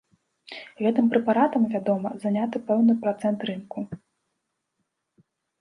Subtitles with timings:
[0.85, 3.87] Гэтым прэпаратам, вядома, заняты пэўны працэнт рынку.